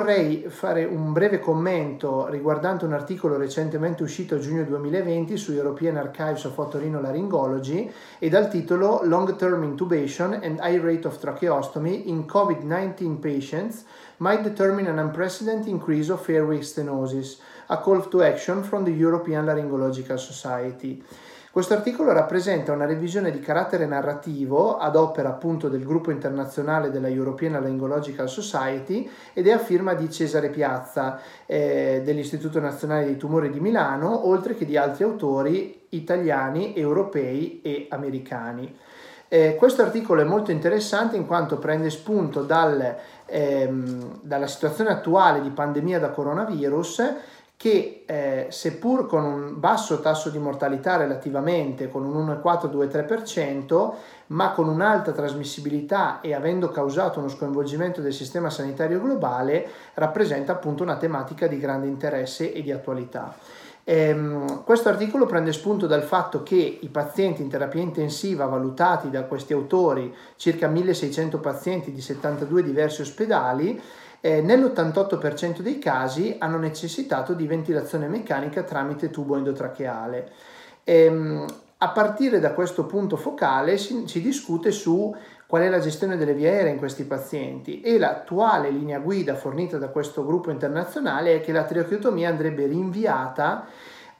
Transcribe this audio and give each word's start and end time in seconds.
vorrei 0.00 0.46
fare 0.48 0.86
un 0.86 1.12
breve 1.12 1.40
commento 1.40 2.26
riguardante 2.28 2.86
un 2.86 2.94
articolo 2.94 3.36
recentemente 3.36 4.02
uscito 4.02 4.36
a 4.36 4.38
giugno 4.38 4.64
2020 4.64 5.36
su 5.36 5.52
European 5.52 5.98
Archives 5.98 6.44
of 6.44 6.56
Otorhinolaryngology 6.56 7.92
e 8.18 8.30
dal 8.30 8.48
titolo 8.48 9.02
Long 9.04 9.36
Term 9.36 9.62
Intubation 9.62 10.40
and 10.42 10.58
High 10.58 10.82
Rate 10.82 11.06
of 11.06 11.18
Tracheostomy 11.18 12.08
in 12.08 12.24
COVID-19 12.24 13.18
Patients 13.20 13.84
might 14.18 14.40
determine 14.40 14.86
an 14.86 14.98
unprecedented 14.98 15.68
increase 15.68 16.10
of 16.10 16.26
airway 16.30 16.60
stenosis, 16.60 17.38
a 17.66 17.76
call 17.76 18.08
to 18.08 18.22
action 18.22 18.62
from 18.62 18.84
the 18.84 18.92
European 18.92 19.44
Laryngological 19.44 20.18
Society. 20.18 21.02
Questo 21.52 21.74
articolo 21.74 22.12
rappresenta 22.12 22.70
una 22.70 22.86
revisione 22.86 23.32
di 23.32 23.40
carattere 23.40 23.84
narrativo 23.84 24.76
ad 24.78 24.94
opera 24.94 25.30
appunto 25.30 25.68
del 25.68 25.84
gruppo 25.84 26.12
internazionale 26.12 26.92
della 26.92 27.08
European 27.08 27.54
Laryngological 27.54 28.28
Society 28.28 29.10
ed 29.32 29.48
è 29.48 29.50
a 29.50 29.58
firma 29.58 29.94
di 29.94 30.08
Cesare 30.08 30.48
Piazza 30.50 31.18
eh, 31.46 32.02
dell'Istituto 32.04 32.60
Nazionale 32.60 33.04
dei 33.06 33.16
Tumori 33.16 33.50
di 33.50 33.58
Milano, 33.58 34.28
oltre 34.28 34.54
che 34.54 34.64
di 34.64 34.76
altri 34.76 35.02
autori 35.02 35.86
italiani, 35.88 36.76
europei 36.76 37.60
e 37.62 37.88
americani. 37.90 38.72
Eh, 39.26 39.56
questo 39.56 39.82
articolo 39.82 40.20
è 40.20 40.24
molto 40.24 40.52
interessante 40.52 41.16
in 41.16 41.26
quanto 41.26 41.58
prende 41.58 41.90
spunto 41.90 42.42
dal, 42.42 42.96
ehm, 43.26 44.20
dalla 44.22 44.46
situazione 44.46 44.90
attuale 44.90 45.40
di 45.40 45.50
pandemia 45.50 45.98
da 45.98 46.10
coronavirus 46.10 47.02
che 47.60 48.04
eh, 48.06 48.46
seppur 48.48 49.04
con 49.04 49.22
un 49.22 49.60
basso 49.60 50.00
tasso 50.00 50.30
di 50.30 50.38
mortalità 50.38 50.96
relativamente, 50.96 51.90
con 51.90 52.06
un 52.06 52.26
1,4-2,3%, 52.42 53.92
ma 54.28 54.52
con 54.52 54.66
un'alta 54.66 55.12
trasmissibilità 55.12 56.22
e 56.22 56.32
avendo 56.32 56.70
causato 56.70 57.18
uno 57.18 57.28
sconvolgimento 57.28 58.00
del 58.00 58.14
sistema 58.14 58.48
sanitario 58.48 58.98
globale, 58.98 59.68
rappresenta 59.92 60.52
appunto 60.52 60.82
una 60.82 60.96
tematica 60.96 61.46
di 61.48 61.58
grande 61.58 61.86
interesse 61.86 62.50
e 62.50 62.62
di 62.62 62.72
attualità. 62.72 63.36
Ehm, 63.84 64.64
questo 64.64 64.88
articolo 64.88 65.26
prende 65.26 65.52
spunto 65.52 65.86
dal 65.86 66.02
fatto 66.02 66.42
che 66.42 66.78
i 66.80 66.88
pazienti 66.88 67.42
in 67.42 67.50
terapia 67.50 67.82
intensiva 67.82 68.46
valutati 68.46 69.10
da 69.10 69.24
questi 69.24 69.52
autori, 69.52 70.14
circa 70.36 70.66
1600 70.66 71.38
pazienti 71.40 71.92
di 71.92 72.00
72 72.00 72.62
diversi 72.62 73.02
ospedali, 73.02 73.78
eh, 74.20 74.40
nell'88% 74.42 75.60
dei 75.60 75.78
casi 75.78 76.36
hanno 76.38 76.58
necessitato 76.58 77.32
di 77.32 77.46
ventilazione 77.46 78.06
meccanica 78.08 78.62
tramite 78.62 79.10
tubo 79.10 79.36
endotracheale. 79.36 80.30
Ehm, 80.84 81.46
a 81.82 81.88
partire 81.90 82.40
da 82.40 82.52
questo 82.52 82.84
punto 82.84 83.16
focale 83.16 83.78
si, 83.78 84.04
si, 84.06 84.20
discute 84.20 84.70
su 84.70 85.14
qual 85.46 85.62
è 85.62 85.68
la 85.70 85.80
gestione 85.80 86.18
delle 86.18 86.34
vie 86.34 86.50
aeree 86.50 86.72
in 86.72 86.78
questi 86.78 87.04
pazienti 87.04 87.80
e 87.80 87.98
l'attuale 87.98 88.70
linea 88.70 88.98
guida 88.98 89.34
fornita 89.34 89.78
da 89.78 89.88
questo 89.88 90.26
gruppo 90.26 90.50
internazionale 90.50 91.36
è 91.36 91.40
che 91.40 91.52
la 91.52 91.64
tracheotomia 91.64 92.28
andrebbe 92.28 92.66
rinviata 92.66 93.66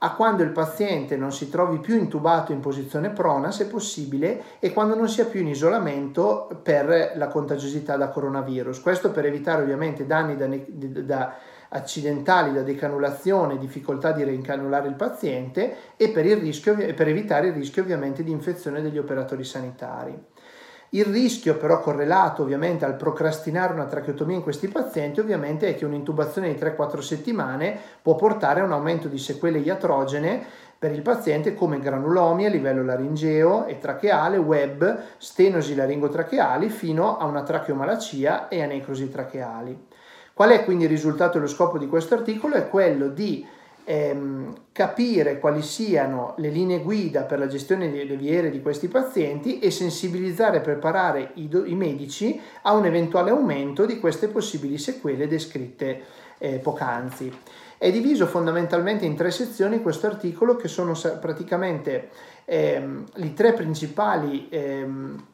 a 0.02 0.14
quando 0.14 0.42
il 0.42 0.50
paziente 0.50 1.16
non 1.16 1.30
si 1.30 1.50
trovi 1.50 1.78
più 1.78 1.96
intubato 1.96 2.52
in 2.52 2.60
posizione 2.60 3.10
prona, 3.10 3.50
se 3.50 3.66
possibile, 3.66 4.42
e 4.58 4.72
quando 4.72 4.94
non 4.94 5.08
sia 5.08 5.26
più 5.26 5.40
in 5.40 5.48
isolamento 5.48 6.48
per 6.62 7.12
la 7.16 7.28
contagiosità 7.28 7.96
da 7.96 8.08
coronavirus. 8.08 8.80
Questo 8.80 9.10
per 9.10 9.26
evitare 9.26 9.62
ovviamente 9.62 10.06
danni 10.06 10.36
da, 10.36 10.48
da 11.02 11.34
accidentali, 11.68 12.52
da 12.52 12.62
decanulazione, 12.62 13.58
difficoltà 13.58 14.12
di 14.12 14.24
reincanulare 14.24 14.88
il 14.88 14.94
paziente 14.94 15.76
e 15.96 16.08
per, 16.08 16.24
rischio, 16.24 16.74
per 16.76 17.08
evitare 17.08 17.48
il 17.48 17.52
rischio 17.52 17.82
ovviamente 17.82 18.24
di 18.24 18.30
infezione 18.30 18.80
degli 18.80 18.98
operatori 18.98 19.44
sanitari. 19.44 20.18
Il 20.92 21.04
rischio 21.04 21.56
però 21.56 21.78
correlato 21.78 22.42
ovviamente 22.42 22.84
al 22.84 22.96
procrastinare 22.96 23.72
una 23.72 23.86
tracheotomia 23.86 24.34
in 24.34 24.42
questi 24.42 24.66
pazienti 24.66 25.20
ovviamente 25.20 25.68
è 25.68 25.76
che 25.76 25.84
un'intubazione 25.84 26.52
di 26.52 26.58
3-4 26.58 26.98
settimane 26.98 27.78
può 28.02 28.16
portare 28.16 28.58
a 28.58 28.64
un 28.64 28.72
aumento 28.72 29.06
di 29.06 29.18
sequele 29.18 29.60
iatrogene 29.60 30.44
per 30.76 30.90
il 30.90 31.02
paziente 31.02 31.54
come 31.54 31.78
granulomi 31.78 32.44
a 32.44 32.48
livello 32.48 32.82
laringeo 32.82 33.66
e 33.66 33.78
tracheale, 33.78 34.36
web, 34.38 35.00
stenosi 35.18 35.76
laringotracheali 35.76 36.68
fino 36.70 37.18
a 37.18 37.24
una 37.26 37.42
tracheomalacia 37.42 38.48
e 38.48 38.60
a 38.60 38.66
necrosi 38.66 39.08
tracheali. 39.08 39.86
Qual 40.32 40.50
è 40.50 40.64
quindi 40.64 40.84
il 40.84 40.90
risultato 40.90 41.36
e 41.36 41.40
lo 41.42 41.46
scopo 41.46 41.78
di 41.78 41.86
questo 41.86 42.14
articolo? 42.14 42.54
È 42.54 42.68
quello 42.68 43.08
di 43.08 43.46
ehm, 43.90 44.54
capire 44.70 45.40
quali 45.40 45.62
siano 45.62 46.34
le 46.36 46.48
linee 46.50 46.80
guida 46.80 47.22
per 47.22 47.40
la 47.40 47.48
gestione 47.48 47.90
delle 47.90 48.16
viere 48.16 48.48
di 48.48 48.62
questi 48.62 48.86
pazienti 48.86 49.58
e 49.58 49.72
sensibilizzare 49.72 50.58
e 50.58 50.60
preparare 50.60 51.32
i, 51.34 51.48
do- 51.48 51.64
i 51.64 51.74
medici 51.74 52.40
a 52.62 52.72
un 52.74 52.86
eventuale 52.86 53.30
aumento 53.30 53.86
di 53.86 53.98
queste 53.98 54.28
possibili 54.28 54.78
sequele 54.78 55.26
descritte 55.26 56.02
eh, 56.38 56.58
poc'anzi. 56.58 57.36
È 57.76 57.90
diviso 57.90 58.26
fondamentalmente 58.26 59.04
in 59.04 59.16
tre 59.16 59.32
sezioni 59.32 59.82
questo 59.82 60.06
articolo 60.06 60.54
che 60.54 60.68
sono 60.68 60.92
praticamente 61.20 62.10
ehm, 62.44 63.06
i 63.16 63.34
tre 63.34 63.54
principali 63.54 64.46
ehm, 64.50 65.26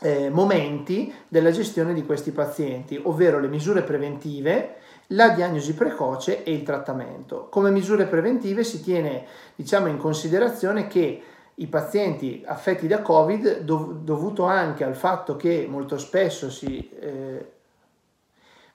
eh, 0.00 0.28
momenti 0.28 1.14
della 1.28 1.52
gestione 1.52 1.94
di 1.94 2.04
questi 2.04 2.32
pazienti, 2.32 2.98
ovvero 3.00 3.38
le 3.38 3.48
misure 3.48 3.82
preventive, 3.82 4.78
la 5.12 5.30
diagnosi 5.30 5.74
precoce 5.74 6.42
e 6.42 6.52
il 6.52 6.62
trattamento. 6.62 7.48
Come 7.50 7.70
misure 7.70 8.06
preventive 8.06 8.64
si 8.64 8.82
tiene 8.82 9.24
diciamo, 9.54 9.86
in 9.86 9.96
considerazione 9.96 10.86
che 10.86 11.22
i 11.54 11.66
pazienti 11.66 12.42
affetti 12.46 12.86
da 12.86 13.02
Covid, 13.02 13.60
dov- 13.60 13.98
dovuto 14.02 14.44
anche 14.44 14.84
al 14.84 14.96
fatto 14.96 15.36
che 15.36 15.66
molto 15.68 15.98
spesso 15.98 16.50
si... 16.50 16.90
Eh, 17.00 17.50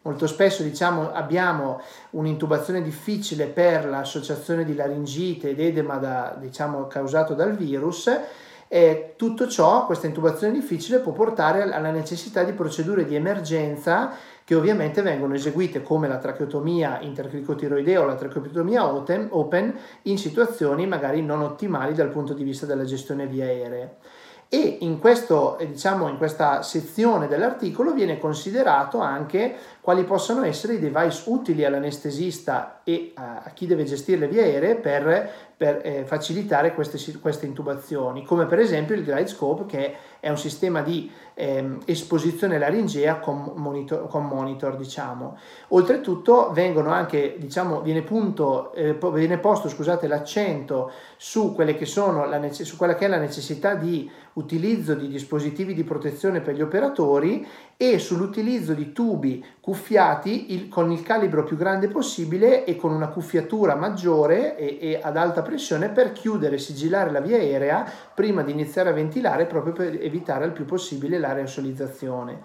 Molto 0.08 0.28
spesso 0.28 0.64
diciamo, 0.64 1.12
abbiamo 1.12 1.82
un'intubazione 2.12 2.82
difficile 2.82 3.48
per 3.48 3.86
l'associazione 3.86 4.64
di 4.64 4.74
laringite 4.74 5.50
ed 5.50 5.60
edema 5.60 5.98
da, 5.98 6.34
diciamo, 6.40 6.88
causato 6.88 7.34
dal 7.34 7.58
virus 7.58 8.10
e 8.68 9.14
tutto 9.16 9.48
ciò, 9.48 9.86
questa 9.86 10.08
intubazione 10.08 10.54
difficile, 10.54 11.00
può 11.00 11.12
portare 11.12 11.64
alla 11.64 11.92
necessità 11.92 12.44
di 12.44 12.52
procedure 12.52 13.06
di 13.06 13.16
emergenza 13.16 14.12
che 14.44 14.56
ovviamente 14.56 15.02
vengono 15.02 15.34
eseguite 15.34 15.82
come 15.82 16.08
la 16.08 16.18
tracheotomia 16.18 17.00
intercricotiroidea 17.02 18.02
o 18.02 18.06
la 18.06 18.16
tracheotomia 18.16 18.86
open 18.88 19.78
in 20.04 20.18
situazioni 20.18 20.88
magari 20.88 21.22
non 21.22 21.42
ottimali 21.42 21.94
dal 21.94 22.10
punto 22.10 22.34
di 22.34 22.44
vista 22.44 22.66
della 22.66 22.86
gestione 22.86 23.28
via 23.28 23.46
aeree. 23.46 23.96
E 24.50 24.78
in, 24.82 25.00
questo, 25.00 25.58
diciamo, 25.60 26.08
in 26.08 26.16
questa 26.16 26.62
sezione 26.62 27.28
dell'articolo 27.28 27.92
viene 27.92 28.18
considerato 28.18 29.00
anche 29.00 29.56
quali 29.88 30.04
possono 30.04 30.44
essere 30.44 30.74
i 30.74 30.80
device 30.80 31.24
utili 31.28 31.64
all'anestesista 31.64 32.82
e 32.84 33.14
a 33.14 33.50
chi 33.54 33.68
deve 33.68 33.86
gestire 33.86 34.20
le 34.20 34.28
vie 34.28 34.44
aeree 34.44 34.76
per, 34.76 35.32
per 35.56 35.80
eh, 35.82 36.04
facilitare 36.04 36.74
queste, 36.74 37.00
queste, 37.22 37.46
intubazioni, 37.46 38.26
come 38.26 38.48
per 38.48 38.60
esempio 38.60 38.96
il 38.96 39.06
Glide 39.06 39.28
Scope 39.28 39.66
che 39.66 39.96
è 40.20 40.28
un 40.30 40.38
sistema 40.38 40.82
di 40.82 41.10
eh, 41.36 41.78
esposizione 41.86 42.60
laringea 42.60 43.20
con 43.20 43.54
monitor, 43.56 44.10
con 44.10 44.26
monitor 44.26 44.76
diciamo. 44.76 45.38
Oltretutto 45.70 46.52
anche, 46.52 47.36
diciamo, 47.38 47.80
viene, 47.80 48.02
punto, 48.02 48.74
eh, 48.74 48.98
viene 49.14 49.38
posto 49.38 49.70
scusate, 49.70 50.08
l'accento 50.08 50.92
su, 51.16 51.56
la, 51.58 52.52
su 52.52 52.76
quella 52.76 52.96
che 52.96 53.06
è 53.06 53.08
la 53.08 53.20
necessità 53.20 53.76
di 53.76 54.12
utilizzo 54.34 54.96
di 54.96 55.08
dispositivi 55.08 55.74
di 55.74 55.86
protezione 55.86 56.42
per 56.42 56.56
gli 56.56 56.62
operatori 56.62 57.48
e 57.78 58.00
sull'utilizzo 58.00 58.74
di 58.74 58.92
tubi 58.92 59.46
cuffiati 59.62 60.54
il, 60.54 60.68
con 60.68 60.92
il 60.92 61.04
calibro 61.04 61.44
più 61.44 61.56
grande 61.56 61.88
possibile 61.88 62.66
e 62.66 62.76
con 62.76 62.92
una 62.92 63.10
cuffiatura 63.10 63.76
maggiore 63.76 64.58
e, 64.58 64.80
e, 64.82 65.00
ad 65.02 65.16
alta 65.16 65.44
pressione 65.44 65.90
per 65.90 66.12
chiudere 66.12 66.56
e 66.56 66.60
sigillare 66.60 67.12
la 67.12 67.22
via 67.22 67.38
aerea 67.38 67.88
prima 68.16 68.42
di 68.42 68.52
iniziare 68.52 68.90
a 68.90 68.94
ventilare 68.94 69.46
proprio 69.46 69.74
per 69.74 69.94
evitare 70.02 70.46
il 70.46 70.54
più 70.54 70.66
possibile 70.66 71.20
l'aerosolizzazione. 71.20 72.42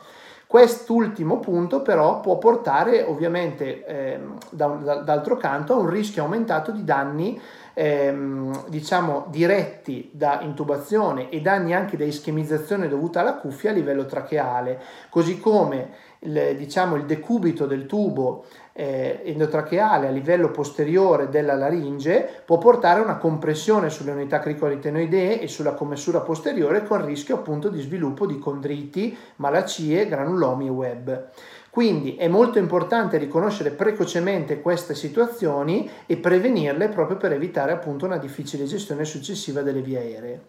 Quest'ultimo 0.52 1.38
punto 1.38 1.80
però 1.80 2.20
può 2.20 2.36
portare 2.36 3.00
ovviamente 3.04 3.86
eh, 3.86 4.20
da, 4.50 4.66
da, 4.66 4.96
d'altro 4.96 5.38
canto 5.38 5.72
a 5.72 5.78
un 5.78 5.88
rischio 5.88 6.24
aumentato 6.24 6.72
di 6.72 6.84
danni 6.84 7.40
ehm, 7.72 8.68
diciamo 8.68 9.28
diretti 9.30 10.10
da 10.12 10.42
intubazione 10.42 11.30
e 11.30 11.40
danni 11.40 11.72
anche 11.72 11.96
da 11.96 12.04
ischemizzazione 12.04 12.86
dovuta 12.86 13.20
alla 13.20 13.36
cuffia 13.36 13.70
a 13.70 13.72
livello 13.72 14.04
tracheale, 14.04 14.78
così 15.08 15.40
come 15.40 15.88
il, 16.18 16.54
diciamo, 16.58 16.96
il 16.96 17.06
decubito 17.06 17.64
del 17.64 17.86
tubo 17.86 18.44
eh, 18.72 19.20
endotracheale 19.24 20.08
a 20.08 20.10
livello 20.10 20.50
posteriore 20.50 21.28
della 21.28 21.54
laringe 21.54 22.42
può 22.44 22.58
portare 22.58 23.00
a 23.00 23.04
una 23.04 23.16
compressione 23.16 23.90
sulle 23.90 24.12
unità 24.12 24.38
cricoritenoidee 24.38 25.40
e 25.40 25.48
sulla 25.48 25.74
commessura 25.74 26.20
posteriore 26.20 26.84
con 26.84 27.04
rischio 27.04 27.36
appunto 27.36 27.68
di 27.68 27.80
sviluppo 27.80 28.26
di 28.26 28.38
condriti, 28.38 29.16
malacie, 29.36 30.06
granulomi 30.06 30.66
e 30.66 30.70
web. 30.70 31.30
Quindi 31.72 32.16
è 32.16 32.28
molto 32.28 32.58
importante 32.58 33.16
riconoscere 33.16 33.70
precocemente 33.70 34.60
queste 34.60 34.94
situazioni 34.94 35.88
e 36.04 36.18
prevenirle 36.18 36.88
proprio 36.88 37.16
per 37.16 37.32
evitare 37.32 37.72
appunto 37.72 38.04
una 38.04 38.18
difficile 38.18 38.66
gestione 38.66 39.06
successiva 39.06 39.62
delle 39.62 39.80
vie 39.80 39.98
aeree. 39.98 40.40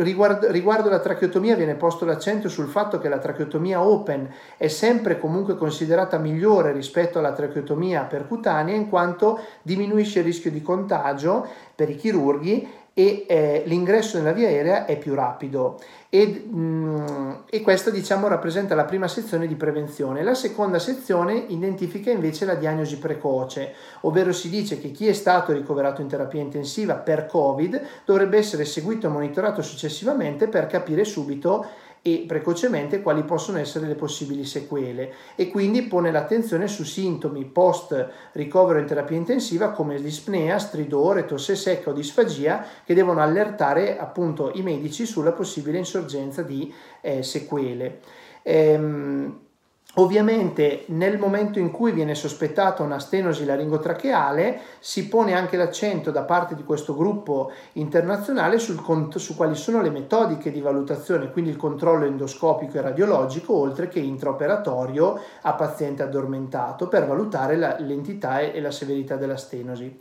Riguardo, 0.00 0.48
riguardo 0.52 0.88
la 0.88 1.00
tracheotomia 1.00 1.56
viene 1.56 1.74
posto 1.74 2.04
l'accento 2.04 2.48
sul 2.48 2.68
fatto 2.68 3.00
che 3.00 3.08
la 3.08 3.18
tracheotomia 3.18 3.82
open 3.82 4.32
è 4.56 4.68
sempre 4.68 5.18
comunque 5.18 5.56
considerata 5.56 6.18
migliore 6.18 6.70
rispetto 6.70 7.18
alla 7.18 7.32
tracheotomia 7.32 8.04
percutanea 8.04 8.76
in 8.76 8.88
quanto 8.88 9.40
diminuisce 9.60 10.20
il 10.20 10.26
rischio 10.26 10.52
di 10.52 10.62
contagio 10.62 11.44
per 11.74 11.90
i 11.90 11.96
chirurghi 11.96 12.68
e 12.98 13.26
eh, 13.28 13.62
l'ingresso 13.66 14.18
nella 14.18 14.32
via 14.32 14.48
aerea 14.48 14.84
è 14.84 14.98
più 14.98 15.14
rapido 15.14 15.78
e, 16.08 16.26
mh, 16.26 16.58
mm, 16.58 17.32
e, 17.48 17.60
questa 17.60 17.90
diciamo 17.90 18.26
rappresenta 18.26 18.74
la 18.74 18.86
prima 18.86 19.06
sezione 19.06 19.46
di 19.46 19.54
prevenzione. 19.54 20.24
La 20.24 20.34
seconda 20.34 20.80
sezione 20.80 21.44
identifica 21.46 22.10
invece 22.10 22.44
la 22.44 22.56
diagnosi 22.56 22.98
precoce, 22.98 23.72
ovvero 24.00 24.32
si 24.32 24.48
dice 24.48 24.80
che 24.80 24.90
chi 24.90 25.06
è 25.06 25.12
stato 25.12 25.52
ricoverato 25.52 26.00
in 26.00 26.08
terapia 26.08 26.40
intensiva 26.40 26.94
per 26.94 27.26
Covid 27.26 27.80
dovrebbe 28.04 28.36
essere 28.36 28.64
seguito 28.64 29.06
e 29.06 29.10
monitorato 29.10 29.62
successivamente 29.62 30.48
per 30.48 30.66
capire 30.66 31.04
subito 31.04 31.66
e 32.08 32.24
precocemente 32.26 33.02
quali 33.02 33.22
possono 33.22 33.58
essere 33.58 33.86
le 33.86 33.94
possibili 33.94 34.44
sequele 34.44 35.12
e 35.34 35.48
quindi 35.48 35.82
pone 35.82 36.10
l'attenzione 36.10 36.66
su 36.66 36.84
sintomi 36.84 37.44
post 37.44 38.08
ricovero 38.32 38.78
in 38.78 38.86
terapia 38.86 39.16
intensiva 39.16 39.72
come 39.72 40.00
dispnea, 40.00 40.58
stridore, 40.58 41.26
tosse 41.26 41.54
secca 41.54 41.90
o 41.90 41.92
disfagia 41.92 42.64
che 42.84 42.94
devono 42.94 43.20
allertare 43.20 43.98
appunto 43.98 44.50
i 44.54 44.62
medici 44.62 45.04
sulla 45.04 45.32
possibile 45.32 45.78
insorgenza 45.78 46.42
di 46.42 46.72
eh, 47.00 47.22
sequele. 47.22 48.00
Ehm, 48.42 49.46
Ovviamente 49.94 50.84
nel 50.88 51.18
momento 51.18 51.58
in 51.58 51.70
cui 51.70 51.92
viene 51.92 52.14
sospettata 52.14 52.82
una 52.82 53.00
stenosi 53.00 53.44
laringotracheale 53.44 54.60
si 54.78 55.08
pone 55.08 55.34
anche 55.34 55.56
l'accento 55.56 56.10
da 56.10 56.22
parte 56.22 56.54
di 56.54 56.62
questo 56.62 56.94
gruppo 56.94 57.50
internazionale 57.72 58.58
sul, 58.58 58.80
su 59.16 59.34
quali 59.34 59.56
sono 59.56 59.80
le 59.80 59.90
metodiche 59.90 60.52
di 60.52 60.60
valutazione, 60.60 61.32
quindi 61.32 61.50
il 61.50 61.56
controllo 61.56 62.04
endoscopico 62.04 62.78
e 62.78 62.82
radiologico, 62.82 63.56
oltre 63.56 63.88
che 63.88 63.98
intraoperatorio 63.98 65.20
a 65.40 65.54
paziente 65.54 66.02
addormentato 66.02 66.86
per 66.86 67.06
valutare 67.06 67.56
la, 67.56 67.76
l'entità 67.80 68.40
e 68.40 68.60
la 68.60 68.70
severità 68.70 69.16
della 69.16 69.36
stenosi 69.36 69.98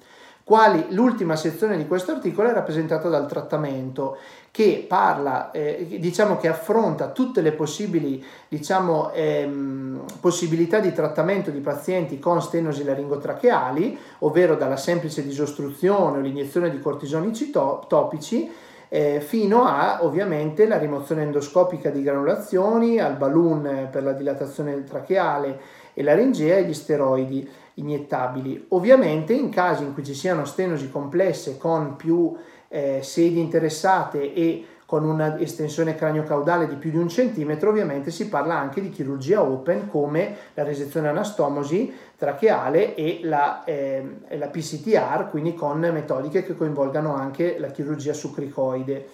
quali 0.48 0.86
l'ultima 0.92 1.36
sezione 1.36 1.76
di 1.76 1.86
questo 1.88 2.14
articolo 2.14 2.48
è 2.48 2.54
rappresentata 2.54 3.10
dal 3.10 3.28
trattamento 3.28 4.16
che 4.50 4.86
parla, 4.88 5.52
eh, 5.52 5.98
diciamo 6.00 6.38
che 6.38 6.48
affronta 6.48 7.10
tutte 7.10 7.42
le 7.42 7.52
possibili 7.52 8.24
diciamo, 8.48 9.12
ehm, 9.12 10.06
possibilità 10.22 10.80
di 10.80 10.94
trattamento 10.94 11.52
di 11.52 11.60
pazienti 11.60 12.18
con 12.18 12.42
stenosi 12.42 12.86
laringotracheali, 12.86 14.00
ovvero 14.20 14.56
dalla 14.56 14.78
semplice 14.78 15.22
disostruzione 15.22 16.20
o 16.20 16.22
l'iniezione 16.22 16.70
di 16.70 16.80
cortisonici 16.80 17.50
to- 17.50 17.84
topici, 17.90 18.50
eh, 18.88 19.20
fino 19.20 19.66
a 19.66 19.98
ovviamente 20.06 20.66
la 20.66 20.78
rimozione 20.78 21.24
endoscopica 21.24 21.90
di 21.90 22.02
granulazioni, 22.02 23.02
al 23.02 23.18
balloon 23.18 23.90
per 23.92 24.02
la 24.02 24.14
dilatazione 24.14 24.82
tracheale 24.86 25.60
e 25.94 26.04
laringea 26.04 26.56
e 26.56 26.64
gli 26.64 26.74
steroidi 26.74 27.50
iniettabili. 27.77 28.68
Ovviamente 28.69 29.33
in 29.33 29.50
casi 29.50 29.83
in 29.83 29.94
cui 29.94 30.03
ci 30.03 30.13
siano 30.13 30.45
stenosi 30.45 30.89
complesse 30.89 31.57
con 31.57 31.95
più 31.95 32.35
eh, 32.68 33.00
sedi 33.01 33.39
interessate 33.39 34.33
e 34.33 34.65
con 34.85 35.03
una 35.03 35.38
estensione 35.38 35.95
craniocaudale 35.95 36.65
di 36.65 36.75
più 36.75 36.91
di 36.91 36.97
un 36.97 37.09
centimetro, 37.09 37.69
ovviamente 37.69 38.09
si 38.09 38.29
parla 38.29 38.57
anche 38.57 38.79
di 38.79 38.89
chirurgia 38.89 39.41
open 39.41 39.89
come 39.89 40.35
la 40.53 40.63
resezione 40.63 41.09
anastomosi 41.09 41.94
tracheale 42.15 42.95
e 42.95 43.19
la, 43.24 43.65
eh, 43.65 44.19
la 44.29 44.47
PCTR, 44.47 45.29
quindi 45.29 45.53
con 45.53 45.79
metodiche 45.79 46.44
che 46.44 46.56
coinvolgano 46.56 47.13
anche 47.13 47.57
la 47.59 47.68
chirurgia 47.68 48.13
sucricoide. 48.13 49.09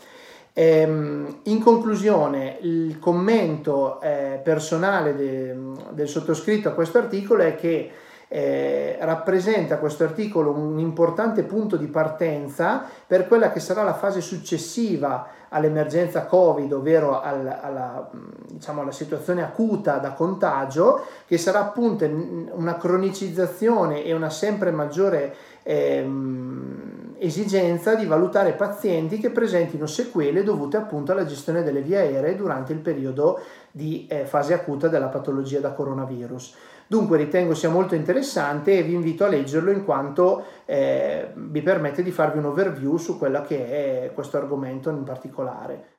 Ehm, 0.53 1.39
in 1.45 1.59
conclusione, 1.59 2.57
il 2.61 2.99
commento 2.99 3.99
eh, 3.99 4.39
personale 4.43 5.15
de, 5.15 5.55
del 5.89 6.07
sottoscritto 6.07 6.69
a 6.69 6.73
questo 6.73 6.99
articolo 6.99 7.41
è 7.41 7.55
che 7.55 7.91
eh, 8.35 8.97
rappresenta 8.99 9.77
questo 9.77 10.03
articolo 10.03 10.49
un 10.49 10.79
importante 10.79 11.43
punto 11.43 11.77
di 11.77 11.85
partenza 11.85 12.83
per 13.05 13.27
quella 13.27 13.51
che 13.51 13.59
sarà 13.59 13.83
la 13.83 13.93
fase 13.93 14.21
successiva 14.21 15.27
all'emergenza 15.49 16.25
Covid, 16.25 16.73
ovvero 16.73 17.21
al, 17.21 17.45
alla, 17.61 18.09
diciamo, 18.47 18.81
alla, 18.81 18.91
situazione 18.91 19.43
acuta 19.43 19.97
da 19.97 20.13
contagio, 20.13 21.05
che 21.27 21.37
sarà 21.37 21.59
appunto 21.59 22.09
una 22.53 22.75
cronicizzazione 22.75 24.03
e 24.03 24.13
una 24.13 24.31
sempre 24.31 24.71
maggiore 24.71 25.35
ehm, 25.61 27.13
esigenza 27.19 27.93
di 27.93 28.07
valutare 28.07 28.53
pazienti 28.53 29.19
che 29.19 29.29
presentino 29.29 29.85
sequele 29.85 30.41
dovute 30.41 30.77
appunto 30.77 31.11
alla 31.11 31.25
gestione 31.25 31.61
delle 31.61 31.81
vie 31.81 31.99
aeree 31.99 32.35
durante 32.35 32.73
il 32.73 32.79
periodo 32.79 33.41
di 33.69 34.07
eh, 34.09 34.25
fase 34.25 34.55
acuta 34.55 34.87
della 34.87 35.09
patologia 35.09 35.59
da 35.59 35.71
coronavirus. 35.71 36.55
Dunque 36.93 37.17
ritengo 37.17 37.55
sia 37.55 37.71
molto 37.71 37.95
interessante 37.95 38.77
e 38.77 38.83
vi 38.83 38.93
invito 38.93 39.25
a 39.25 39.27
leggerlo 39.27 39.71
in 39.71 39.83
quanto 39.83 40.45
eh, 40.65 41.31
vi 41.33 41.63
permette 41.63 42.03
di 42.03 42.11
farvi 42.11 42.37
un 42.37 42.45
overview 42.45 42.97
su 42.97 43.17
quello 43.17 43.41
che 43.41 44.05
è 44.05 44.11
questo 44.13 44.37
argomento 44.37 44.91
in 44.91 45.01
particolare. 45.01 45.92